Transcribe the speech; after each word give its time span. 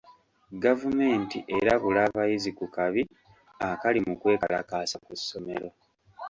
Gavumenti 0.63 1.37
erabula 1.57 1.99
abayizi 2.09 2.51
ku 2.57 2.65
kabi 2.75 3.01
akali 3.69 3.99
mu 4.07 4.13
kwekalakaasa 4.21 4.97
ku 5.05 5.13
ssomero. 5.19 5.67